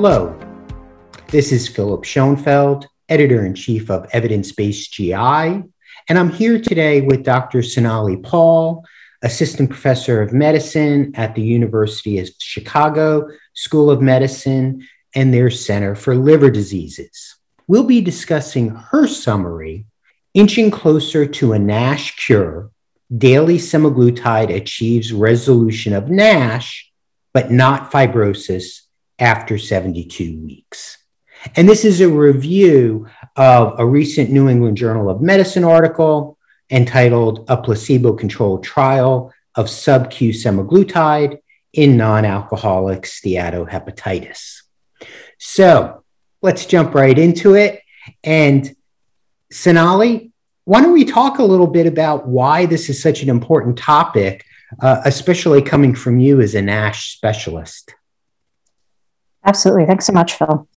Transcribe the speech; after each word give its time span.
Hello, 0.00 0.32
this 1.26 1.50
is 1.50 1.66
Philip 1.66 2.04
Schoenfeld, 2.04 2.86
editor 3.08 3.44
in 3.44 3.52
chief 3.52 3.90
of 3.90 4.06
Evidence 4.12 4.52
Based 4.52 4.92
GI, 4.92 5.12
and 5.12 5.64
I'm 6.08 6.30
here 6.30 6.60
today 6.60 7.00
with 7.00 7.24
Dr. 7.24 7.64
Sonali 7.64 8.16
Paul, 8.16 8.84
assistant 9.22 9.70
professor 9.70 10.22
of 10.22 10.32
medicine 10.32 11.10
at 11.16 11.34
the 11.34 11.42
University 11.42 12.20
of 12.20 12.30
Chicago 12.38 13.28
School 13.54 13.90
of 13.90 14.00
Medicine 14.00 14.86
and 15.16 15.34
their 15.34 15.50
Center 15.50 15.96
for 15.96 16.14
Liver 16.14 16.52
Diseases. 16.52 17.34
We'll 17.66 17.82
be 17.82 18.00
discussing 18.00 18.68
her 18.68 19.08
summary, 19.08 19.84
Inching 20.32 20.70
Closer 20.70 21.26
to 21.26 21.54
a 21.54 21.58
NASH 21.58 22.24
Cure 22.24 22.70
Daily 23.16 23.58
Semaglutide 23.58 24.54
Achieves 24.54 25.12
Resolution 25.12 25.92
of 25.92 26.08
NASH, 26.08 26.88
but 27.34 27.50
not 27.50 27.90
fibrosis 27.90 28.82
after 29.18 29.58
72 29.58 30.40
weeks. 30.42 30.98
And 31.56 31.68
this 31.68 31.84
is 31.84 32.00
a 32.00 32.08
review 32.08 33.06
of 33.36 33.78
a 33.78 33.86
recent 33.86 34.30
New 34.30 34.48
England 34.48 34.76
Journal 34.76 35.08
of 35.08 35.20
Medicine 35.20 35.64
article 35.64 36.36
entitled 36.70 37.44
A 37.48 37.56
Placebo 37.56 38.12
Controlled 38.14 38.64
Trial 38.64 39.32
of 39.54 39.70
Sub-Q 39.70 40.32
Semaglutide 40.32 41.38
in 41.72 41.96
Non-Alcoholic 41.96 43.02
Steatohepatitis. 43.02 44.62
So 45.38 46.04
let's 46.42 46.66
jump 46.66 46.94
right 46.94 47.18
into 47.18 47.54
it. 47.54 47.82
And 48.24 48.74
Sonali, 49.50 50.32
why 50.64 50.82
don't 50.82 50.92
we 50.92 51.04
talk 51.04 51.38
a 51.38 51.44
little 51.44 51.66
bit 51.66 51.86
about 51.86 52.26
why 52.26 52.66
this 52.66 52.90
is 52.90 53.00
such 53.00 53.22
an 53.22 53.30
important 53.30 53.78
topic, 53.78 54.44
uh, 54.82 55.00
especially 55.04 55.62
coming 55.62 55.94
from 55.94 56.20
you 56.20 56.40
as 56.40 56.54
a 56.54 56.62
NASH 56.62 57.14
specialist? 57.14 57.94
Absolutely. 59.48 59.86
Thanks 59.86 60.04
so 60.04 60.12
much, 60.12 60.34
Phil. 60.34 60.68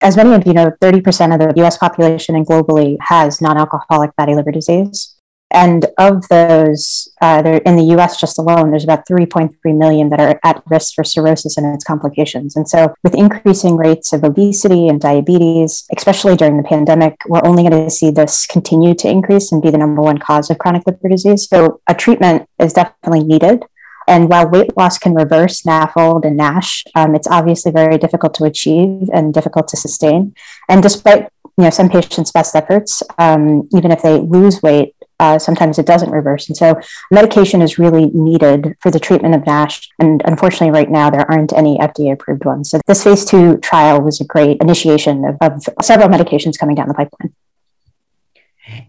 As 0.00 0.16
many 0.16 0.34
of 0.34 0.44
you 0.46 0.52
know, 0.52 0.72
30% 0.82 1.32
of 1.32 1.38
the 1.38 1.62
US 1.64 1.78
population 1.78 2.34
and 2.34 2.44
globally 2.44 2.96
has 3.00 3.40
non 3.40 3.56
alcoholic 3.56 4.10
fatty 4.16 4.34
liver 4.34 4.50
disease. 4.50 5.14
And 5.52 5.86
of 5.96 6.26
those, 6.26 7.08
uh, 7.22 7.60
in 7.64 7.76
the 7.76 7.94
US 7.96 8.18
just 8.20 8.36
alone, 8.36 8.70
there's 8.70 8.82
about 8.82 9.06
3.3 9.06 9.54
million 9.78 10.08
that 10.10 10.18
are 10.18 10.40
at 10.42 10.60
risk 10.66 10.96
for 10.96 11.04
cirrhosis 11.04 11.56
and 11.56 11.72
its 11.72 11.84
complications. 11.84 12.56
And 12.56 12.68
so, 12.68 12.92
with 13.04 13.14
increasing 13.14 13.76
rates 13.76 14.12
of 14.12 14.24
obesity 14.24 14.88
and 14.88 15.00
diabetes, 15.00 15.84
especially 15.96 16.34
during 16.34 16.56
the 16.56 16.64
pandemic, 16.64 17.14
we're 17.28 17.46
only 17.46 17.62
going 17.62 17.84
to 17.84 17.90
see 17.90 18.10
this 18.10 18.44
continue 18.44 18.92
to 18.96 19.08
increase 19.08 19.52
and 19.52 19.62
be 19.62 19.70
the 19.70 19.78
number 19.78 20.02
one 20.02 20.18
cause 20.18 20.50
of 20.50 20.58
chronic 20.58 20.82
liver 20.84 21.08
disease. 21.08 21.48
So, 21.48 21.80
a 21.86 21.94
treatment 21.94 22.48
is 22.58 22.72
definitely 22.72 23.22
needed. 23.22 23.62
And 24.06 24.28
while 24.28 24.48
weight 24.48 24.76
loss 24.76 24.98
can 24.98 25.14
reverse 25.14 25.62
NAFLD 25.62 26.24
and 26.26 26.36
NASH, 26.36 26.84
um, 26.94 27.14
it's 27.14 27.26
obviously 27.28 27.72
very 27.72 27.98
difficult 27.98 28.34
to 28.34 28.44
achieve 28.44 29.08
and 29.12 29.34
difficult 29.34 29.68
to 29.68 29.76
sustain. 29.76 30.34
And 30.68 30.82
despite 30.82 31.28
you 31.58 31.64
know 31.64 31.70
some 31.70 31.88
patients' 31.88 32.32
best 32.32 32.54
efforts, 32.54 33.02
um, 33.18 33.68
even 33.74 33.90
if 33.90 34.02
they 34.02 34.18
lose 34.18 34.62
weight, 34.62 34.94
uh, 35.18 35.38
sometimes 35.38 35.78
it 35.78 35.86
doesn't 35.86 36.10
reverse. 36.10 36.48
And 36.48 36.56
so 36.56 36.78
medication 37.10 37.62
is 37.62 37.78
really 37.78 38.06
needed 38.06 38.76
for 38.80 38.90
the 38.90 39.00
treatment 39.00 39.34
of 39.34 39.46
NASH. 39.46 39.88
And 39.98 40.22
unfortunately, 40.26 40.70
right 40.70 40.90
now, 40.90 41.08
there 41.08 41.28
aren't 41.30 41.52
any 41.54 41.78
FDA 41.78 42.12
approved 42.12 42.44
ones. 42.44 42.70
So 42.70 42.80
this 42.86 43.02
phase 43.02 43.24
two 43.24 43.56
trial 43.58 44.00
was 44.02 44.20
a 44.20 44.24
great 44.24 44.58
initiation 44.60 45.24
of, 45.24 45.36
of 45.40 45.64
several 45.82 46.08
medications 46.08 46.58
coming 46.58 46.76
down 46.76 46.88
the 46.88 46.94
pipeline. 46.94 47.32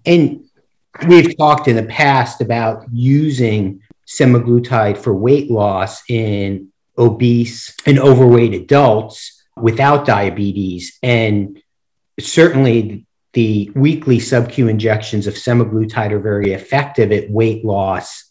And 0.05 0.43
we've 1.07 1.37
talked 1.37 1.67
in 1.67 1.75
the 1.75 1.83
past 1.83 2.41
about 2.41 2.85
using 2.91 3.81
semaglutide 4.07 4.97
for 4.97 5.13
weight 5.13 5.51
loss 5.51 6.01
in 6.09 6.71
obese 6.97 7.75
and 7.85 7.99
overweight 7.99 8.53
adults 8.53 9.43
without 9.55 10.05
diabetes. 10.05 10.97
And 11.03 11.61
certainly 12.19 13.05
the 13.33 13.71
weekly 13.75 14.19
sub-Q 14.19 14.67
injections 14.67 15.27
of 15.27 15.35
semaglutide 15.35 16.11
are 16.11 16.19
very 16.19 16.53
effective 16.53 17.11
at 17.11 17.29
weight 17.29 17.63
loss. 17.63 18.23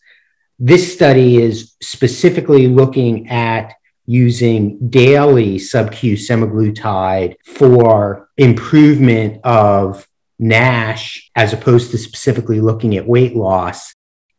This 0.59 0.93
study 0.93 1.37
is 1.37 1.75
specifically 1.83 2.67
looking 2.67 3.29
at 3.29 3.75
using 4.07 4.89
daily 4.89 5.59
sub-Q 5.59 6.15
semaglutide 6.15 7.37
for 7.45 8.29
improvement 8.37 9.41
of 9.45 10.09
NASH 10.39 11.31
as 11.35 11.53
opposed 11.53 11.91
to 11.91 11.99
specifically 11.99 12.61
looking 12.61 12.97
at 12.97 13.07
weight 13.07 13.35
loss. 13.37 13.95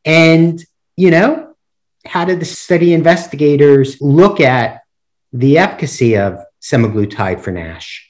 And, 0.05 0.63
you 0.97 1.11
know, 1.11 1.55
how 2.05 2.25
did 2.25 2.39
the 2.39 2.45
study 2.45 2.93
investigators 2.93 4.01
look 4.01 4.39
at 4.41 4.81
the 5.31 5.57
efficacy 5.57 6.17
of 6.17 6.39
semaglutide 6.61 7.39
for 7.39 7.51
NASH? 7.51 8.03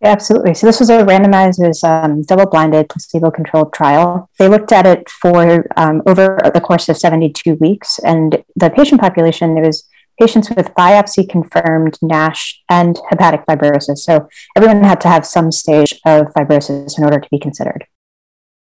Yeah, 0.00 0.10
absolutely. 0.10 0.54
So 0.54 0.66
this 0.66 0.80
was 0.80 0.90
a 0.90 1.04
randomized, 1.04 1.84
um, 1.84 2.22
double-blinded, 2.22 2.88
placebo-controlled 2.88 3.72
trial. 3.72 4.28
They 4.36 4.48
looked 4.48 4.72
at 4.72 4.84
it 4.84 5.08
for 5.08 5.64
um, 5.76 6.02
over 6.06 6.38
the 6.52 6.60
course 6.60 6.88
of 6.88 6.96
72 6.96 7.54
weeks, 7.54 8.00
and 8.00 8.42
the 8.56 8.70
patient 8.70 9.00
population 9.00 9.54
was 9.54 9.88
patients 10.20 10.50
with 10.50 10.74
biopsy-confirmed 10.74 11.98
NASH 12.02 12.62
and 12.68 12.98
hepatic 13.10 13.46
fibrosis. 13.46 13.98
So 13.98 14.28
everyone 14.56 14.82
had 14.82 15.00
to 15.02 15.08
have 15.08 15.24
some 15.24 15.52
stage 15.52 15.92
of 16.04 16.26
fibrosis 16.36 16.98
in 16.98 17.04
order 17.04 17.20
to 17.20 17.28
be 17.30 17.38
considered. 17.38 17.86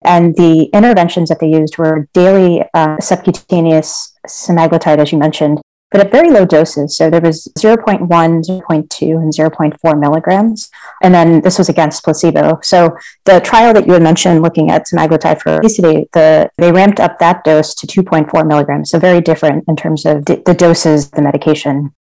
And 0.04 0.36
the 0.36 0.64
interventions 0.72 1.28
that 1.28 1.40
they 1.40 1.48
used 1.48 1.76
were 1.76 2.08
daily 2.12 2.64
uh, 2.74 2.98
subcutaneous 3.00 4.14
semaglutide, 4.26 4.98
as 4.98 5.12
you 5.12 5.18
mentioned, 5.18 5.60
but 5.90 6.00
at 6.00 6.12
very 6.12 6.30
low 6.30 6.44
doses. 6.44 6.96
So 6.96 7.10
there 7.10 7.20
was 7.20 7.50
0.1, 7.58 8.06
0.2, 8.06 8.42
and 9.16 9.32
0.4 9.32 10.00
milligrams. 10.00 10.70
And 11.02 11.14
then 11.14 11.40
this 11.40 11.58
was 11.58 11.68
against 11.68 12.04
placebo. 12.04 12.60
So 12.62 12.96
the 13.24 13.40
trial 13.40 13.72
that 13.74 13.86
you 13.86 13.94
had 13.94 14.02
mentioned 14.02 14.42
looking 14.42 14.70
at 14.70 14.86
semaglutide 14.86 15.40
for 15.40 15.56
obesity, 15.56 16.08
the, 16.12 16.50
they 16.58 16.72
ramped 16.72 17.00
up 17.00 17.18
that 17.18 17.42
dose 17.42 17.74
to 17.76 17.86
2.4 17.86 18.46
milligrams. 18.46 18.90
So 18.90 18.98
very 18.98 19.20
different 19.20 19.64
in 19.66 19.76
terms 19.76 20.04
of 20.04 20.24
d- 20.24 20.42
the 20.44 20.54
doses, 20.54 21.10
the 21.10 21.22
medication. 21.22 21.94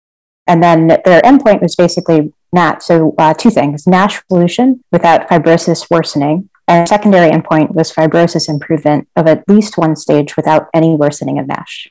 And 0.47 0.63
then 0.63 0.89
their 0.89 1.21
endpoint 1.23 1.63
was 1.63 1.77
basically 1.77 2.33
NAT. 2.53 2.83
So 2.83 3.15
uh, 3.19 3.35
two 3.35 3.51
things, 3.51 3.87
NASH 3.87 4.23
resolution 4.31 4.83
without 4.93 5.29
fibrosis 5.29 5.91
worsening. 5.91 6.49
And 6.67 6.89
secondary 6.89 7.31
endpoint 7.31 7.75
was 7.75 7.93
fibrosis 7.93 8.49
improvement 8.49 9.09
of 9.17 9.27
at 9.27 9.47
least 9.49 9.77
one 9.77 9.97
stage 9.97 10.37
without 10.37 10.69
any 10.73 10.95
worsening 10.95 11.39
of 11.39 11.47
NASH 11.47 11.91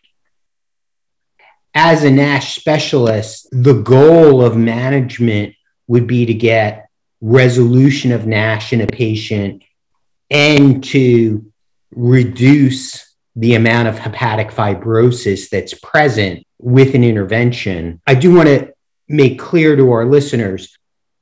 as 1.74 2.04
a 2.04 2.12
NASH 2.12 2.56
specialist, 2.56 3.48
the 3.52 3.74
goal 3.74 4.44
of 4.44 4.56
management 4.56 5.56
would 5.88 6.08
be 6.08 6.26
to 6.26 6.34
get 6.34 6.90
resolution 7.22 8.12
of 8.12 8.28
NASH 8.28 8.74
in 8.74 8.82
a 8.82 8.88
patient 8.88 9.64
and 10.30 10.84
to 10.84 11.46
reduce 11.96 13.16
the 13.36 13.56
amount 13.56 13.88
of 13.88 13.98
hepatic 13.98 14.50
fibrosis 14.50 15.50
that's 15.50 15.74
present 15.76 16.46
with 16.60 16.94
an 16.94 17.04
intervention. 17.04 18.02
I 18.06 18.16
do 18.16 18.34
want 18.34 18.50
to 18.50 18.74
make 19.08 19.40
clear 19.40 19.76
to 19.76 19.92
our 19.92 20.06
listeners 20.06 20.78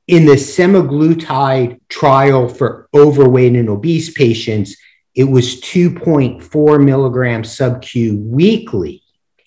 in 0.06 0.24
the 0.24 0.32
semaglutide 0.32 1.80
trial 1.88 2.48
for 2.48 2.88
overweight 2.94 3.54
and 3.54 3.68
obese 3.68 4.10
patients, 4.10 4.76
it 5.14 5.24
was 5.24 5.60
2.4 5.60 6.84
milligrams 6.84 7.56
sub 7.56 7.82
Q 7.82 8.18
weekly 8.18 9.02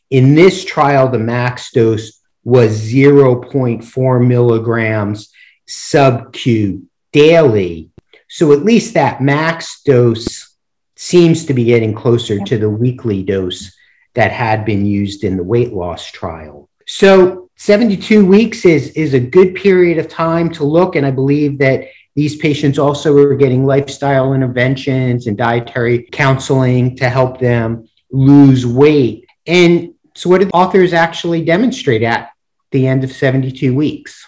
in 0.10 0.36
this 0.36 0.64
trial, 0.64 1.10
the 1.10 1.20
max 1.20 1.72
dose 1.72 2.22
was 2.44 2.80
0.4 2.80 4.28
milligrams 4.28 5.32
sub 5.68 6.32
Q 6.32 6.88
daily. 7.12 7.90
So 8.30 8.54
at 8.54 8.64
least 8.64 8.94
that 8.94 9.22
max 9.22 9.82
dose 9.84 10.56
seems 10.96 11.46
to 11.46 11.54
be 11.54 11.66
getting 11.66 11.94
closer 11.94 12.40
to 12.40 12.58
the 12.58 12.70
weekly 12.70 13.24
dose 13.24 13.76
that 14.14 14.32
had 14.32 14.64
been 14.64 14.86
used 14.86 15.24
in 15.24 15.38
the 15.38 15.44
weight 15.44 15.74
loss 15.74 16.10
trial. 16.10 16.70
So 16.88 17.45
72 17.58 18.26
weeks 18.26 18.66
is, 18.66 18.90
is 18.90 19.14
a 19.14 19.20
good 19.20 19.56
period 19.56 19.98
of 19.98 20.08
time 20.08 20.50
to 20.52 20.64
look. 20.64 20.96
And 20.96 21.06
I 21.06 21.12
believe 21.12 21.58
that 21.60 21.88
these 22.16 22.36
patients 22.38 22.80
also 22.80 23.16
are 23.18 23.36
getting 23.36 23.66
lifestyle 23.66 24.34
interventions 24.34 25.28
and 25.28 25.38
dietary 25.38 26.08
counseling 26.12 26.96
to 26.98 27.10
help 27.10 27.40
them 27.40 27.88
lose 28.12 28.66
weight. 28.66 29.26
And 29.48 29.94
so, 30.16 30.30
what 30.30 30.40
did 30.40 30.50
authors 30.54 30.94
actually 30.94 31.44
demonstrate 31.44 32.04
at 32.04 32.32
the 32.72 32.88
end 32.88 33.04
of 33.04 33.12
72 33.12 33.76
weeks? 33.76 34.26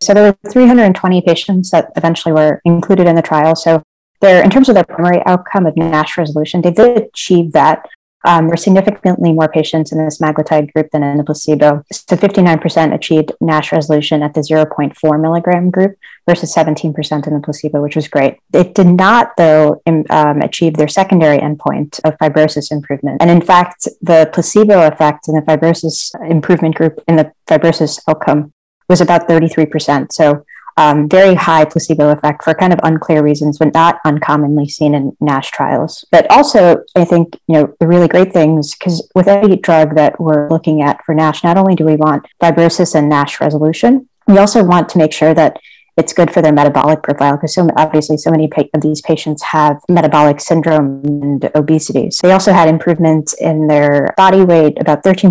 So, 0.00 0.12
there 0.12 0.24
were 0.24 0.50
320 0.50 1.22
patients 1.22 1.70
that 1.70 1.92
eventually 1.96 2.32
were 2.32 2.60
included 2.64 3.06
in 3.06 3.14
the 3.14 3.22
trial. 3.22 3.54
So, 3.54 3.82
there, 4.20 4.42
in 4.42 4.50
terms 4.50 4.68
of 4.68 4.74
their 4.74 4.84
primary 4.84 5.22
outcome 5.24 5.66
of 5.66 5.76
NASH 5.76 6.18
resolution, 6.18 6.62
they 6.62 6.72
did 6.72 6.98
achieve 6.98 7.52
that 7.52 7.86
um, 8.24 8.48
were 8.48 8.56
significantly 8.56 9.32
more 9.32 9.48
patients 9.48 9.92
in 9.92 9.98
the 9.98 10.04
semaglutide 10.04 10.72
group 10.72 10.90
than 10.90 11.02
in 11.02 11.18
the 11.18 11.24
placebo. 11.24 11.84
So 11.92 12.16
59% 12.16 12.94
achieved 12.94 13.32
NASH 13.40 13.72
resolution 13.72 14.22
at 14.22 14.34
the 14.34 14.40
0.4 14.40 15.20
milligram 15.20 15.70
group 15.70 15.96
versus 16.26 16.54
17% 16.54 17.26
in 17.26 17.34
the 17.34 17.40
placebo, 17.40 17.82
which 17.82 17.96
was 17.96 18.08
great. 18.08 18.38
It 18.52 18.74
did 18.74 18.86
not, 18.86 19.36
though, 19.36 19.82
um, 19.86 20.40
achieve 20.40 20.74
their 20.74 20.88
secondary 20.88 21.38
endpoint 21.38 22.00
of 22.04 22.16
fibrosis 22.18 22.72
improvement. 22.72 23.18
And 23.20 23.30
in 23.30 23.42
fact, 23.42 23.88
the 24.00 24.30
placebo 24.32 24.86
effect 24.86 25.28
in 25.28 25.34
the 25.34 25.42
fibrosis 25.42 26.10
improvement 26.28 26.74
group 26.76 27.02
in 27.06 27.16
the 27.16 27.32
fibrosis 27.46 28.00
outcome 28.08 28.52
was 28.88 29.00
about 29.00 29.28
33%. 29.28 30.12
So 30.12 30.44
um, 30.76 31.08
very 31.08 31.34
high 31.34 31.64
placebo 31.64 32.10
effect 32.10 32.42
for 32.42 32.54
kind 32.54 32.72
of 32.72 32.80
unclear 32.82 33.22
reasons, 33.22 33.58
but 33.58 33.72
not 33.74 34.00
uncommonly 34.04 34.68
seen 34.68 34.94
in 34.94 35.16
NASH 35.20 35.50
trials. 35.50 36.04
But 36.10 36.30
also, 36.30 36.82
I 36.96 37.04
think, 37.04 37.38
you 37.46 37.54
know, 37.54 37.74
the 37.78 37.86
really 37.86 38.08
great 38.08 38.32
things, 38.32 38.74
because 38.74 39.08
with 39.14 39.28
any 39.28 39.56
drug 39.56 39.94
that 39.94 40.20
we're 40.20 40.48
looking 40.48 40.82
at 40.82 41.04
for 41.04 41.14
NASH, 41.14 41.44
not 41.44 41.56
only 41.56 41.74
do 41.74 41.84
we 41.84 41.96
want 41.96 42.26
fibrosis 42.42 42.94
and 42.94 43.08
NASH 43.08 43.40
resolution, 43.40 44.08
we 44.26 44.38
also 44.38 44.64
want 44.64 44.88
to 44.90 44.98
make 44.98 45.12
sure 45.12 45.34
that 45.34 45.58
it's 45.96 46.12
good 46.12 46.32
for 46.32 46.42
their 46.42 46.52
metabolic 46.52 47.02
profile 47.04 47.36
because 47.36 47.54
so 47.54 47.68
obviously 47.76 48.16
so 48.16 48.30
many 48.30 48.50
of 48.74 48.80
these 48.80 49.00
patients 49.00 49.42
have 49.42 49.80
metabolic 49.88 50.40
syndrome 50.40 51.04
and 51.04 51.50
obesity. 51.54 52.10
So 52.10 52.26
they 52.26 52.32
also 52.32 52.52
had 52.52 52.68
improvements 52.68 53.32
in 53.34 53.68
their 53.68 54.12
body 54.16 54.44
weight, 54.44 54.76
about 54.80 55.04
13% 55.04 55.26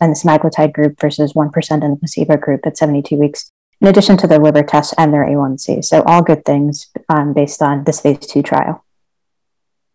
in 0.00 0.10
the 0.10 0.16
semaglutide 0.16 0.72
group 0.72 1.00
versus 1.00 1.34
1% 1.34 1.84
in 1.84 1.90
the 1.90 1.96
placebo 1.96 2.36
group 2.36 2.66
at 2.66 2.76
72 2.76 3.16
weeks 3.16 3.52
in 3.82 3.88
addition 3.88 4.16
to 4.16 4.28
their 4.28 4.38
liver 4.38 4.62
tests 4.62 4.94
and 4.96 5.12
their 5.12 5.26
A1C. 5.26 5.84
So, 5.84 6.02
all 6.04 6.22
good 6.22 6.44
things 6.44 6.86
um, 7.08 7.34
based 7.34 7.60
on 7.60 7.82
this 7.82 8.00
phase 8.00 8.18
two 8.18 8.42
trial. 8.42 8.84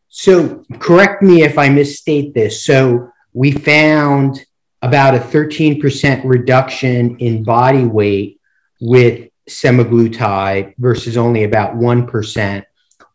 So, 0.09 0.65
correct 0.79 1.23
me 1.23 1.43
if 1.43 1.57
I 1.57 1.69
misstate 1.69 2.33
this. 2.33 2.65
So, 2.65 3.09
we 3.33 3.51
found 3.51 4.45
about 4.81 5.15
a 5.15 5.19
13% 5.19 6.21
reduction 6.25 7.17
in 7.17 7.43
body 7.43 7.85
weight 7.85 8.41
with 8.81 9.29
semaglutide 9.49 10.73
versus 10.77 11.15
only 11.15 11.45
about 11.45 11.75
1% 11.75 12.63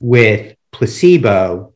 with 0.01 0.57
placebo. 0.73 1.75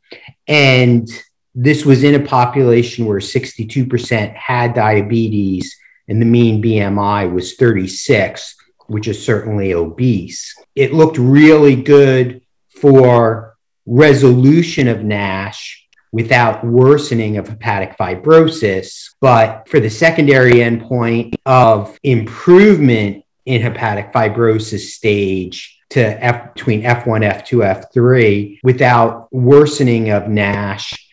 And 0.48 1.06
this 1.54 1.84
was 1.84 2.02
in 2.02 2.14
a 2.14 2.24
population 2.24 3.04
where 3.04 3.18
62% 3.18 4.34
had 4.34 4.74
diabetes 4.74 5.76
and 6.08 6.20
the 6.20 6.26
mean 6.26 6.62
BMI 6.62 7.30
was 7.30 7.54
36 7.56 8.54
which 8.88 9.08
is 9.08 9.24
certainly 9.24 9.74
obese. 9.74 10.54
It 10.74 10.92
looked 10.92 11.18
really 11.18 11.76
good 11.76 12.42
for 12.68 13.56
resolution 13.86 14.88
of 14.88 15.04
NASH 15.04 15.86
without 16.12 16.64
worsening 16.64 17.36
of 17.36 17.48
hepatic 17.48 17.96
fibrosis. 17.96 19.10
But 19.20 19.68
for 19.68 19.80
the 19.80 19.90
secondary 19.90 20.54
endpoint 20.54 21.34
of 21.44 21.98
improvement 22.02 23.24
in 23.44 23.62
hepatic 23.62 24.12
fibrosis 24.12 24.90
stage 24.90 25.78
to 25.90 26.00
F 26.00 26.54
between 26.54 26.82
F1, 26.82 27.44
F2, 27.44 27.84
F3 27.94 28.58
without 28.62 29.32
worsening 29.32 30.10
of 30.10 30.28
NASH, 30.28 31.06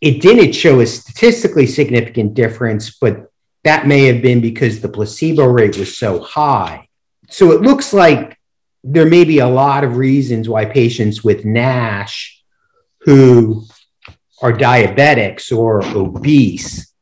it 0.00 0.20
didn't 0.20 0.52
show 0.52 0.80
a 0.80 0.86
statistically 0.86 1.66
significant 1.66 2.34
difference, 2.34 2.98
but 2.98 3.31
that 3.64 3.86
may 3.86 4.06
have 4.06 4.22
been 4.22 4.40
because 4.40 4.80
the 4.80 4.88
placebo 4.88 5.46
rate 5.46 5.76
was 5.78 5.96
so 5.96 6.20
high. 6.20 6.88
So 7.28 7.52
it 7.52 7.62
looks 7.62 7.92
like 7.92 8.38
there 8.84 9.06
may 9.08 9.24
be 9.24 9.38
a 9.38 9.48
lot 9.48 9.84
of 9.84 9.96
reasons 9.96 10.48
why 10.48 10.64
patients 10.64 11.22
with 11.22 11.44
NASH 11.44 12.42
who 13.02 13.64
are 14.42 14.52
diabetics 14.52 15.56
or 15.56 15.84
obese 15.96 16.92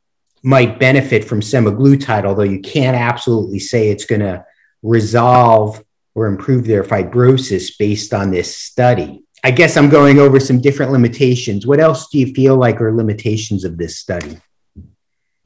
might 0.43 0.79
benefit 0.79 1.25
from 1.25 1.41
semaglutide, 1.41 2.25
although 2.25 2.43
you 2.43 2.61
can't 2.61 2.97
absolutely 2.97 3.59
say 3.59 3.89
it's 3.89 4.05
going 4.05 4.21
to 4.21 4.45
resolve 4.83 5.83
or 6.15 6.27
improve 6.27 6.67
their 6.67 6.83
fibrosis 6.83 7.71
based 7.79 8.13
on 8.13 8.31
this 8.31 8.57
study. 8.57 9.23
I 9.43 9.51
guess 9.51 9.77
I'm 9.77 9.89
going 9.89 10.19
over 10.19 10.39
some 10.39 10.61
different 10.61 10.93
limitations. 10.93 11.67
What 11.67 11.81
else 11.81 12.09
do 12.09 12.19
you 12.19 12.35
feel 12.35 12.57
like 12.57 12.81
are 12.81 12.93
limitations 12.93 13.65
of 13.65 13.79
this 13.79 13.99
study? 13.99 14.39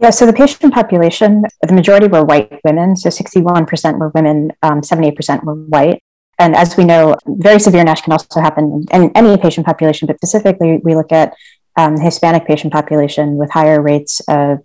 Yeah, 0.01 0.11
so 0.11 0.27
the 0.27 0.33
patient 0.33 0.75
population, 0.75 1.45
the 1.63 1.73
majority 1.73 2.09
were 2.09 2.25
white 2.25 2.61
women. 2.65 2.97
So 2.97 3.09
61% 3.09 3.99
were 3.99 4.09
women, 4.09 4.53
um, 4.63 4.81
78% 4.81 5.45
were 5.45 5.55
white. 5.55 6.03
And 6.39 6.57
as 6.57 6.77
we 6.77 6.85
know, 6.85 7.15
very 7.27 7.61
severe 7.61 7.85
NASH 7.85 8.03
can 8.03 8.13
also 8.13 8.41
happen 8.41 8.85
in 8.93 9.11
any 9.15 9.37
patient 9.37 9.67
population, 9.67 10.07
but 10.07 10.17
specifically, 10.17 10.81
we 10.83 10.97
look 10.97 11.13
at 11.13 11.33
um, 11.77 11.99
Hispanic 11.99 12.45
patient 12.45 12.73
population 12.73 13.37
with 13.37 13.51
higher 13.51 13.81
rates 13.81 14.21
of 14.29 14.59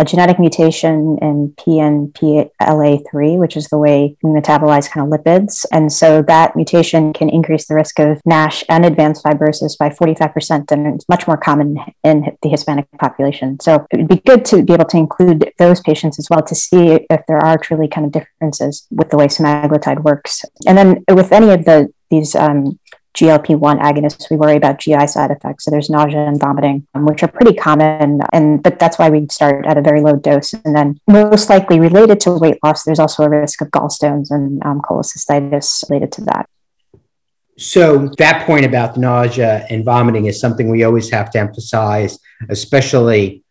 a 0.00 0.04
genetic 0.04 0.38
mutation 0.38 1.18
in 1.20 1.52
PNPLA3, 1.58 3.38
which 3.38 3.54
is 3.54 3.68
the 3.68 3.76
way 3.76 4.16
we 4.22 4.30
metabolize 4.30 4.90
kind 4.90 5.06
of 5.06 5.20
lipids. 5.20 5.66
And 5.72 5.92
so 5.92 6.22
that 6.22 6.56
mutation 6.56 7.12
can 7.12 7.28
increase 7.28 7.66
the 7.66 7.74
risk 7.74 7.98
of 7.98 8.22
NASH 8.24 8.64
and 8.70 8.86
advanced 8.86 9.22
fibrosis 9.22 9.76
by 9.76 9.90
45%, 9.90 10.72
and 10.72 10.86
it's 10.94 11.08
much 11.10 11.26
more 11.26 11.36
common 11.36 11.76
in 12.02 12.34
the 12.42 12.48
Hispanic 12.48 12.86
population. 12.98 13.60
So 13.60 13.86
it 13.90 13.98
would 13.98 14.08
be 14.08 14.22
good 14.24 14.46
to 14.46 14.62
be 14.62 14.72
able 14.72 14.86
to 14.86 14.96
include 14.96 15.52
those 15.58 15.80
patients 15.82 16.18
as 16.18 16.28
well 16.30 16.42
to 16.44 16.54
see 16.54 17.06
if 17.10 17.20
there 17.28 17.44
are 17.44 17.58
truly 17.58 17.86
kind 17.86 18.06
of 18.06 18.12
differences 18.12 18.86
with 18.90 19.10
the 19.10 19.18
way 19.18 19.26
semaglutide 19.26 20.02
works. 20.02 20.46
And 20.66 20.78
then 20.78 21.04
with 21.10 21.30
any 21.30 21.50
of 21.50 21.66
the 21.66 21.92
these 22.10 22.34
um, 22.34 22.78
GLP-1 23.16 23.80
agonists, 23.80 24.30
we 24.30 24.36
worry 24.36 24.56
about 24.56 24.78
GI 24.78 25.06
side 25.06 25.30
effects. 25.30 25.64
So 25.64 25.70
there's 25.70 25.90
nausea 25.90 26.26
and 26.26 26.38
vomiting, 26.38 26.86
um, 26.94 27.06
which 27.06 27.22
are 27.22 27.28
pretty 27.28 27.54
common. 27.54 28.20
And 28.32 28.62
but 28.62 28.78
that's 28.78 28.98
why 28.98 29.10
we 29.10 29.26
start 29.30 29.66
at 29.66 29.76
a 29.76 29.82
very 29.82 30.00
low 30.00 30.16
dose. 30.16 30.52
And 30.52 30.76
then 30.76 31.00
most 31.08 31.50
likely 31.50 31.80
related 31.80 32.20
to 32.20 32.32
weight 32.32 32.58
loss, 32.62 32.84
there's 32.84 33.00
also 33.00 33.24
a 33.24 33.28
risk 33.28 33.60
of 33.62 33.68
gallstones 33.68 34.30
and 34.30 34.64
um, 34.64 34.80
cholecystitis 34.80 35.88
related 35.90 36.12
to 36.12 36.20
that. 36.22 36.48
So 37.58 38.08
that 38.16 38.46
point 38.46 38.64
about 38.64 38.96
nausea 38.96 39.66
and 39.68 39.84
vomiting 39.84 40.26
is 40.26 40.40
something 40.40 40.70
we 40.70 40.84
always 40.84 41.10
have 41.10 41.30
to 41.32 41.38
emphasize, 41.38 42.18
especially 42.48 43.44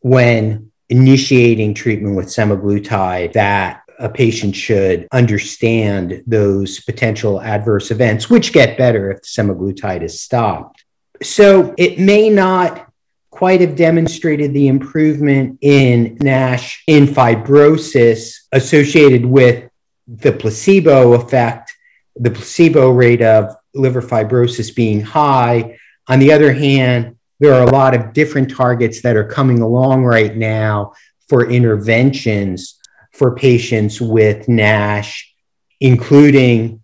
when 0.00 0.70
initiating 0.90 1.72
treatment 1.72 2.14
with 2.14 2.26
semaglutide, 2.26 3.32
that 3.32 3.83
a 3.98 4.08
patient 4.08 4.56
should 4.56 5.06
understand 5.12 6.22
those 6.26 6.80
potential 6.80 7.40
adverse 7.40 7.90
events, 7.90 8.28
which 8.28 8.52
get 8.52 8.78
better 8.78 9.12
if 9.12 9.22
semaglutide 9.22 10.02
is 10.02 10.20
stopped. 10.20 10.84
So 11.22 11.74
it 11.78 11.98
may 11.98 12.28
not 12.28 12.90
quite 13.30 13.60
have 13.60 13.76
demonstrated 13.76 14.52
the 14.52 14.68
improvement 14.68 15.58
in 15.60 16.16
NASH 16.20 16.84
in 16.86 17.06
fibrosis 17.06 18.36
associated 18.52 19.24
with 19.24 19.68
the 20.06 20.32
placebo 20.32 21.14
effect, 21.14 21.72
the 22.16 22.30
placebo 22.30 22.90
rate 22.90 23.22
of 23.22 23.56
liver 23.74 24.02
fibrosis 24.02 24.74
being 24.74 25.00
high. 25.00 25.76
On 26.08 26.18
the 26.18 26.32
other 26.32 26.52
hand, 26.52 27.16
there 27.40 27.54
are 27.54 27.64
a 27.66 27.72
lot 27.72 27.94
of 27.94 28.12
different 28.12 28.54
targets 28.54 29.02
that 29.02 29.16
are 29.16 29.26
coming 29.26 29.60
along 29.60 30.04
right 30.04 30.36
now 30.36 30.92
for 31.28 31.50
interventions 31.50 32.78
for 33.14 33.36
patients 33.36 34.00
with 34.00 34.48
NASH, 34.48 35.32
including, 35.80 36.82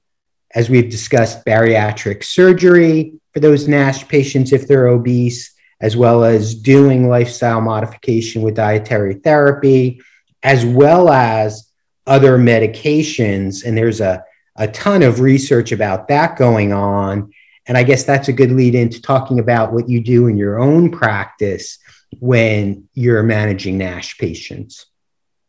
as 0.54 0.70
we've 0.70 0.88
discussed, 0.88 1.44
bariatric 1.44 2.24
surgery 2.24 3.14
for 3.34 3.40
those 3.40 3.66
NASH 3.66 4.06
patients 4.06 4.52
if 4.52 4.66
they're 4.66 4.86
obese, 4.86 5.52
as 5.80 5.96
well 5.96 6.22
as 6.22 6.54
doing 6.54 7.08
lifestyle 7.08 7.60
modification 7.60 8.42
with 8.42 8.54
dietary 8.54 9.14
therapy, 9.14 10.00
as 10.42 10.64
well 10.64 11.10
as 11.10 11.68
other 12.06 12.38
medications. 12.38 13.64
And 13.64 13.76
there's 13.76 14.00
a, 14.00 14.24
a 14.56 14.68
ton 14.68 15.02
of 15.02 15.20
research 15.20 15.72
about 15.72 16.08
that 16.08 16.36
going 16.36 16.72
on. 16.72 17.32
And 17.66 17.76
I 17.76 17.82
guess 17.82 18.04
that's 18.04 18.28
a 18.28 18.32
good 18.32 18.52
lead 18.52 18.74
into 18.74 19.02
talking 19.02 19.40
about 19.40 19.72
what 19.72 19.88
you 19.88 20.00
do 20.00 20.28
in 20.28 20.36
your 20.36 20.60
own 20.60 20.90
practice 20.90 21.78
when 22.20 22.88
you're 22.94 23.22
managing 23.22 23.78
NASH 23.78 24.18
patients. 24.18 24.86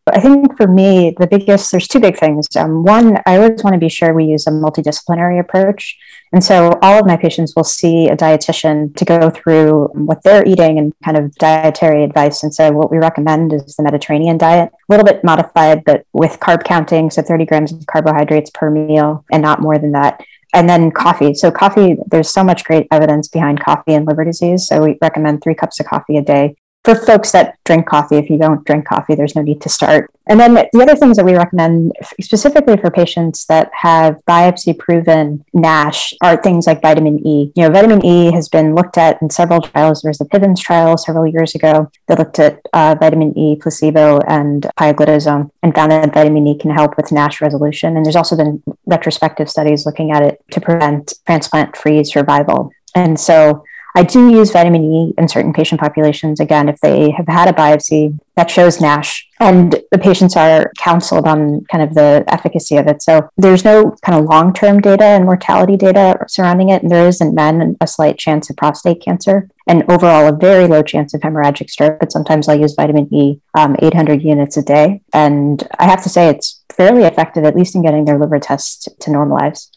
I 0.07 0.19
think 0.19 0.57
for 0.57 0.67
me, 0.67 1.15
the 1.19 1.27
biggest, 1.27 1.71
there's 1.71 1.87
two 1.87 1.99
big 1.99 2.17
things. 2.17 2.47
Um, 2.55 2.83
one, 2.83 3.17
I 3.27 3.37
always 3.37 3.63
want 3.63 3.75
to 3.75 3.79
be 3.79 3.89
sure 3.89 4.13
we 4.13 4.25
use 4.25 4.47
a 4.47 4.49
multidisciplinary 4.49 5.39
approach. 5.39 5.97
And 6.33 6.43
so 6.43 6.79
all 6.81 6.99
of 6.99 7.05
my 7.05 7.17
patients 7.17 7.55
will 7.55 7.63
see 7.63 8.07
a 8.07 8.17
dietitian 8.17 8.95
to 8.95 9.05
go 9.05 9.29
through 9.29 9.89
what 9.93 10.23
they're 10.23 10.45
eating 10.45 10.79
and 10.79 10.93
kind 11.05 11.17
of 11.17 11.35
dietary 11.35 12.03
advice. 12.03 12.41
And 12.41 12.53
so 12.53 12.71
what 12.71 12.89
we 12.89 12.97
recommend 12.97 13.53
is 13.53 13.75
the 13.75 13.83
Mediterranean 13.83 14.39
diet, 14.39 14.71
a 14.71 14.91
little 14.91 15.05
bit 15.05 15.23
modified, 15.23 15.83
but 15.83 16.05
with 16.13 16.39
carb 16.39 16.63
counting, 16.63 17.11
so 17.11 17.21
30 17.21 17.45
grams 17.45 17.71
of 17.71 17.85
carbohydrates 17.85 18.49
per 18.49 18.71
meal 18.71 19.23
and 19.31 19.43
not 19.43 19.61
more 19.61 19.77
than 19.77 19.91
that 19.91 20.23
and 20.53 20.67
then 20.67 20.91
coffee. 20.91 21.33
So 21.33 21.49
coffee, 21.49 21.95
there's 22.07 22.29
so 22.29 22.43
much 22.43 22.65
great 22.65 22.87
evidence 22.91 23.27
behind 23.27 23.63
coffee 23.63 23.93
and 23.93 24.05
liver 24.05 24.25
disease. 24.25 24.67
So 24.67 24.83
we 24.83 24.97
recommend 25.01 25.41
three 25.41 25.55
cups 25.55 25.79
of 25.79 25.85
coffee 25.85 26.17
a 26.17 26.21
day 26.21 26.55
for 26.83 26.95
folks 26.95 27.31
that 27.31 27.57
drink 27.63 27.87
coffee, 27.87 28.17
if 28.17 28.29
you 28.29 28.37
don't 28.37 28.65
drink 28.65 28.85
coffee, 28.87 29.13
there's 29.13 29.35
no 29.35 29.41
need 29.41 29.61
to 29.61 29.69
start. 29.69 30.11
And 30.27 30.39
then 30.39 30.53
the 30.53 30.81
other 30.81 30.95
things 30.95 31.17
that 31.17 31.25
we 31.25 31.35
recommend 31.35 31.93
specifically 32.21 32.77
for 32.77 32.89
patients 32.89 33.45
that 33.47 33.69
have 33.73 34.19
biopsy 34.27 34.77
proven 34.77 35.45
NASH 35.53 36.13
are 36.23 36.41
things 36.41 36.65
like 36.65 36.81
vitamin 36.81 37.19
E. 37.25 37.51
You 37.55 37.63
know, 37.63 37.69
vitamin 37.69 38.03
E 38.03 38.31
has 38.31 38.49
been 38.49 38.73
looked 38.73 38.97
at 38.97 39.21
in 39.21 39.29
several 39.29 39.61
trials. 39.61 40.01
There 40.01 40.09
was 40.09 40.17
the 40.17 40.25
Pivens 40.25 40.59
trial 40.59 40.97
several 40.97 41.27
years 41.27 41.53
ago 41.53 41.91
that 42.07 42.17
looked 42.17 42.39
at 42.39 42.59
uh, 42.73 42.95
vitamin 42.99 43.37
E, 43.37 43.57
placebo, 43.57 44.19
and 44.27 44.63
pioglitazone 44.79 45.51
and 45.61 45.75
found 45.75 45.91
that 45.91 46.13
vitamin 46.13 46.47
E 46.47 46.57
can 46.57 46.71
help 46.71 46.97
with 46.97 47.11
NASH 47.11 47.41
resolution. 47.41 47.95
And 47.95 48.05
there's 48.05 48.15
also 48.15 48.35
been 48.35 48.63
retrospective 48.85 49.49
studies 49.49 49.85
looking 49.85 50.11
at 50.11 50.23
it 50.23 50.41
to 50.51 50.61
prevent 50.61 51.13
transplant 51.27 51.77
free 51.77 52.03
survival. 52.03 52.71
And 52.95 53.19
so 53.19 53.63
I 53.95 54.03
do 54.03 54.29
use 54.29 54.51
vitamin 54.51 54.83
E 54.83 55.13
in 55.17 55.27
certain 55.27 55.53
patient 55.53 55.81
populations, 55.81 56.39
again, 56.39 56.69
if 56.69 56.79
they 56.79 57.11
have 57.11 57.27
had 57.27 57.49
a 57.49 57.53
biopsy 57.53 58.17
that 58.35 58.49
shows 58.49 58.79
NASH 58.79 59.27
and 59.41 59.75
the 59.91 59.97
patients 59.97 60.37
are 60.37 60.71
counseled 60.77 61.27
on 61.27 61.65
kind 61.65 61.83
of 61.83 61.95
the 61.95 62.23
efficacy 62.27 62.77
of 62.77 62.87
it. 62.87 63.01
So 63.01 63.29
there's 63.37 63.65
no 63.65 63.95
kind 64.03 64.19
of 64.19 64.29
long 64.29 64.53
term 64.53 64.79
data 64.79 65.03
and 65.03 65.25
mortality 65.25 65.75
data 65.75 66.23
surrounding 66.27 66.69
it. 66.69 66.83
And 66.83 66.91
there 66.91 67.07
is 67.07 67.21
in 67.21 67.33
men 67.33 67.75
a 67.81 67.87
slight 67.87 68.19
chance 68.19 68.49
of 68.49 68.57
prostate 68.57 69.01
cancer 69.01 69.49
and 69.67 69.83
overall 69.89 70.27
a 70.27 70.37
very 70.37 70.67
low 70.67 70.83
chance 70.83 71.15
of 71.15 71.21
hemorrhagic 71.21 71.71
stroke. 71.71 71.99
But 71.99 72.11
sometimes 72.11 72.47
I'll 72.47 72.59
use 72.59 72.75
vitamin 72.75 73.11
E 73.11 73.41
um, 73.55 73.75
800 73.79 74.21
units 74.21 74.57
a 74.57 74.61
day. 74.61 75.01
And 75.11 75.67
I 75.79 75.85
have 75.85 76.03
to 76.03 76.09
say 76.09 76.29
it's 76.29 76.61
fairly 76.71 77.03
effective, 77.03 77.43
at 77.43 77.55
least 77.55 77.73
in 77.73 77.81
getting 77.81 78.05
their 78.05 78.19
liver 78.19 78.39
tests 78.39 78.87
to 78.99 79.09
normalize. 79.09 79.69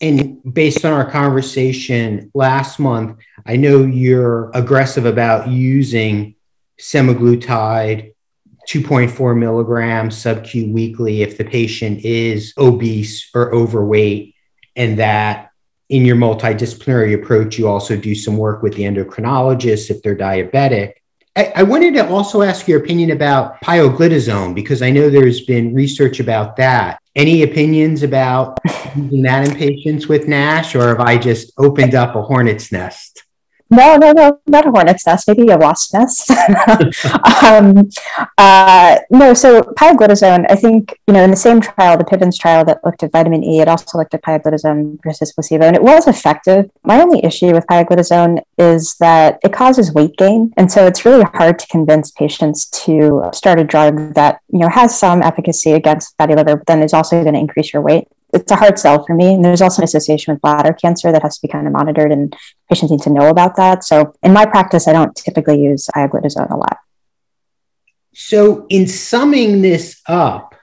And 0.00 0.40
based 0.54 0.84
on 0.84 0.92
our 0.92 1.10
conversation 1.10 2.30
last 2.34 2.78
month, 2.78 3.18
I 3.44 3.56
know 3.56 3.84
you're 3.84 4.50
aggressive 4.54 5.04
about 5.04 5.48
using 5.48 6.36
semaglutide 6.80 8.14
2.4 8.68 9.38
milligrams 9.38 10.16
sub 10.16 10.44
Q 10.44 10.72
weekly 10.72 11.22
if 11.22 11.36
the 11.36 11.44
patient 11.44 12.04
is 12.04 12.54
obese 12.56 13.28
or 13.34 13.54
overweight, 13.54 14.34
and 14.76 14.98
that 14.98 15.50
in 15.88 16.04
your 16.04 16.16
multidisciplinary 16.16 17.14
approach, 17.14 17.58
you 17.58 17.68
also 17.68 17.96
do 17.96 18.14
some 18.14 18.36
work 18.36 18.62
with 18.62 18.74
the 18.74 18.84
endocrinologist 18.84 19.90
if 19.90 20.02
they're 20.02 20.16
diabetic. 20.16 20.92
I, 21.36 21.62
wanted 21.62 21.94
to 21.94 22.08
also 22.08 22.42
ask 22.42 22.68
your 22.68 22.80
opinion 22.80 23.10
about 23.12 23.60
pioglitazone 23.62 24.54
because 24.54 24.82
I 24.82 24.90
know 24.90 25.08
there's 25.08 25.40
been 25.42 25.74
research 25.74 26.20
about 26.20 26.56
that. 26.56 26.99
Any 27.16 27.42
opinions 27.42 28.04
about 28.04 28.58
using 28.96 29.22
that 29.22 29.48
in 29.48 29.56
patients 29.56 30.06
with 30.06 30.28
NASH, 30.28 30.76
or 30.76 30.88
have 30.88 31.00
I 31.00 31.18
just 31.18 31.52
opened 31.58 31.94
up 31.94 32.14
a 32.14 32.22
hornet's 32.22 32.70
nest? 32.70 33.24
No, 33.72 33.96
no, 33.96 34.10
no, 34.10 34.40
not 34.48 34.66
a 34.66 34.70
hornet's 34.70 35.06
nest, 35.06 35.28
maybe 35.28 35.48
a 35.48 35.56
wasp 35.56 35.94
nest. 35.94 36.30
um, 37.44 37.88
uh, 38.36 38.98
no, 39.10 39.32
so 39.32 39.62
pioglitazone, 39.62 40.44
I 40.50 40.56
think, 40.56 40.98
you 41.06 41.14
know, 41.14 41.22
in 41.22 41.30
the 41.30 41.36
same 41.36 41.60
trial, 41.60 41.96
the 41.96 42.04
Pivens 42.04 42.36
trial 42.36 42.64
that 42.64 42.84
looked 42.84 43.04
at 43.04 43.12
vitamin 43.12 43.44
E, 43.44 43.60
it 43.60 43.68
also 43.68 43.96
looked 43.96 44.12
at 44.12 44.22
pioglitazone 44.22 44.98
versus 45.04 45.32
placebo, 45.32 45.66
and 45.66 45.76
it 45.76 45.82
was 45.82 46.08
effective. 46.08 46.68
My 46.82 47.00
only 47.00 47.24
issue 47.24 47.52
with 47.52 47.64
pioglitazone 47.66 48.42
is 48.58 48.96
that 48.96 49.38
it 49.44 49.52
causes 49.52 49.94
weight 49.94 50.16
gain. 50.16 50.52
And 50.56 50.70
so 50.70 50.86
it's 50.86 51.04
really 51.04 51.24
hard 51.34 51.60
to 51.60 51.66
convince 51.68 52.10
patients 52.10 52.66
to 52.84 53.30
start 53.32 53.60
a 53.60 53.64
drug 53.64 54.14
that, 54.14 54.40
you 54.52 54.58
know, 54.58 54.68
has 54.68 54.98
some 54.98 55.22
efficacy 55.22 55.72
against 55.72 56.16
fatty 56.16 56.34
liver, 56.34 56.56
but 56.56 56.66
then 56.66 56.82
is 56.82 56.92
also 56.92 57.22
going 57.22 57.34
to 57.34 57.40
increase 57.40 57.72
your 57.72 57.82
weight 57.82 58.08
it's 58.32 58.50
a 58.50 58.56
hard 58.56 58.78
sell 58.78 59.04
for 59.04 59.14
me. 59.14 59.34
And 59.34 59.44
there's 59.44 59.62
also 59.62 59.82
an 59.82 59.84
association 59.84 60.32
with 60.32 60.40
bladder 60.40 60.72
cancer 60.72 61.12
that 61.12 61.22
has 61.22 61.38
to 61.38 61.46
be 61.46 61.50
kind 61.50 61.66
of 61.66 61.72
monitored, 61.72 62.12
and 62.12 62.34
patients 62.68 62.90
need 62.90 63.02
to 63.02 63.10
know 63.10 63.28
about 63.28 63.56
that. 63.56 63.84
So 63.84 64.14
in 64.22 64.32
my 64.32 64.46
practice, 64.46 64.88
I 64.88 64.92
don't 64.92 65.14
typically 65.14 65.62
use 65.62 65.88
pioglitazone 65.94 66.50
a 66.50 66.56
lot. 66.56 66.78
So, 68.12 68.66
in 68.68 68.88
summing 68.88 69.62
this 69.62 70.00
up, 70.08 70.54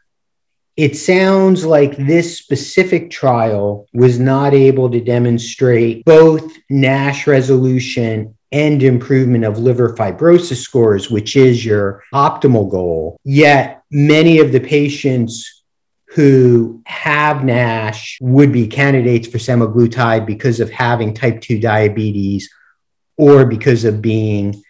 it 0.75 0.95
sounds 0.95 1.65
like 1.65 1.97
this 1.97 2.37
specific 2.37 3.09
trial 3.09 3.87
was 3.93 4.19
not 4.19 4.53
able 4.53 4.91
to 4.91 4.99
demonstrate 4.99 6.05
both 6.05 6.51
NASH 6.69 7.25
resolution 7.25 8.37
and 8.51 8.83
improvement 8.83 9.43
of 9.43 9.59
liver 9.59 9.95
fibrosis 9.95 10.57
scores, 10.57 11.09
which 11.09 11.35
is 11.35 11.65
your 11.65 12.03
optimal 12.13 12.69
goal. 12.69 13.17
Yet, 13.23 13.81
many 13.91 14.39
of 14.39 14.51
the 14.51 14.59
patients 14.59 15.56
who 16.17 16.81
have 16.87 17.43
NASH 17.43 18.17
would 18.21 18.51
be 18.51 18.65
candidates 18.65 19.27
for 19.27 19.37
semaglutide 19.37 20.25
because 20.25 20.59
of 20.59 20.71
having 20.71 21.13
type 21.13 21.41
2 21.41 21.59
diabetes 21.59 22.49
or 23.17 23.45
because 23.45 23.85
of 23.85 24.01
being 24.01 24.63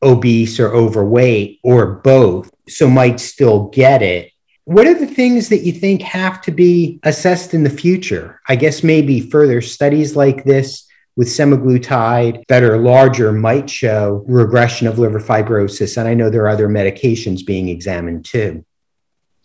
obese 0.00 0.60
or 0.60 0.72
overweight 0.72 1.58
or 1.64 1.86
both, 1.86 2.52
so 2.68 2.88
might 2.88 3.18
still 3.18 3.66
get 3.70 4.00
it. 4.00 4.30
What 4.62 4.86
are 4.86 4.94
the 4.94 5.08
things 5.08 5.48
that 5.48 5.64
you 5.64 5.72
think 5.72 6.02
have 6.02 6.40
to 6.42 6.52
be 6.52 7.00
assessed 7.02 7.52
in 7.52 7.64
the 7.64 7.68
future? 7.68 8.40
I 8.48 8.54
guess 8.54 8.84
maybe 8.84 9.20
further 9.20 9.60
studies 9.62 10.14
like 10.14 10.44
this 10.44 10.86
with 11.16 11.26
semaglutide 11.26 12.44
that 12.46 12.62
are 12.62 12.78
larger 12.78 13.32
might 13.32 13.68
show 13.68 14.24
regression 14.28 14.86
of 14.86 15.00
liver 15.00 15.18
fibrosis. 15.18 15.96
And 15.96 16.06
I 16.06 16.14
know 16.14 16.30
there 16.30 16.44
are 16.44 16.48
other 16.48 16.68
medications 16.68 17.44
being 17.44 17.70
examined 17.70 18.24
too. 18.24 18.64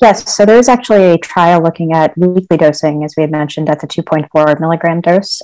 Yes, 0.02 0.36
so 0.36 0.48
there 0.48 0.58
is 0.58 0.68
actually 0.68 1.12
a 1.12 1.18
trial 1.20 1.62
looking 1.62 1.94
at 1.94 2.18
weekly 2.18 2.58
dosing, 2.58 3.04
as 3.04 3.14
we 3.16 3.22
had 3.22 3.30
mentioned, 3.30 3.70
at 3.70 3.82
the 3.82 3.88
2.4 3.88 4.60
milligram 4.60 5.00
dose. 5.00 5.44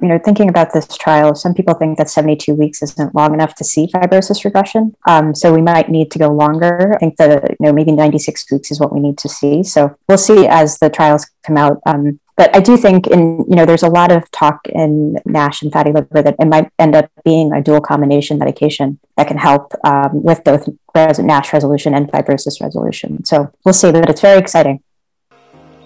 You 0.00 0.08
know, 0.08 0.18
thinking 0.24 0.48
about 0.48 0.72
this 0.72 0.86
trial, 0.96 1.34
some 1.34 1.54
people 1.54 1.74
think 1.74 1.98
that 1.98 2.08
72 2.08 2.54
weeks 2.54 2.82
isn't 2.82 3.16
long 3.16 3.34
enough 3.34 3.56
to 3.56 3.64
see 3.64 3.88
fibrosis 3.88 4.44
regression. 4.44 4.94
Um, 5.08 5.34
so 5.34 5.52
we 5.52 5.60
might 5.60 5.88
need 5.88 6.12
to 6.12 6.20
go 6.20 6.28
longer. 6.28 6.94
I 6.94 6.98
think 6.98 7.16
that, 7.16 7.50
you 7.50 7.56
know, 7.66 7.72
maybe 7.72 7.90
96 7.90 8.52
weeks 8.52 8.70
is 8.70 8.78
what 8.78 8.92
we 8.92 9.00
need 9.00 9.18
to 9.18 9.28
see. 9.28 9.64
So 9.64 9.96
we'll 10.08 10.18
see 10.18 10.46
as 10.46 10.78
the 10.78 10.88
trials 10.88 11.26
come 11.44 11.56
out. 11.56 11.80
Um, 11.84 12.20
but 12.36 12.54
I 12.54 12.60
do 12.60 12.76
think 12.76 13.06
in 13.06 13.44
you 13.48 13.56
know 13.56 13.64
there's 13.64 13.82
a 13.82 13.88
lot 13.88 14.12
of 14.12 14.30
talk 14.30 14.66
in 14.68 15.18
NASH 15.24 15.62
and 15.62 15.72
fatty 15.72 15.92
liver 15.92 16.22
that 16.22 16.36
it 16.38 16.46
might 16.46 16.70
end 16.78 16.94
up 16.94 17.10
being 17.24 17.52
a 17.52 17.62
dual 17.62 17.80
combination 17.80 18.38
medication 18.38 18.98
that 19.16 19.26
can 19.26 19.38
help 19.38 19.72
um, 19.84 20.22
with 20.22 20.44
both 20.44 20.68
NASH 20.94 21.52
resolution 21.52 21.94
and 21.94 22.10
fibrosis 22.10 22.60
resolution. 22.60 23.24
So 23.24 23.50
we'll 23.64 23.74
see, 23.74 23.90
but 23.92 24.10
it's 24.10 24.20
very 24.20 24.38
exciting. 24.38 24.82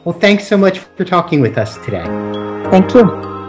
Well, 0.05 0.19
thanks 0.19 0.47
so 0.47 0.57
much 0.57 0.79
for 0.79 1.05
talking 1.05 1.41
with 1.41 1.59
us 1.59 1.77
today. 1.85 2.05
Thank 2.71 2.95
you. 2.95 3.40